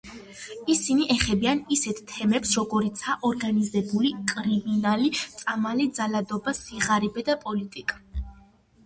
[0.75, 5.11] ისინი ეხებიან ისეთ თემებს, როგორიცაა ორგანიზებული კრიმინალი,
[5.43, 8.01] წამალი, ძალადობა, სიღარიბე და პოლიტიკა.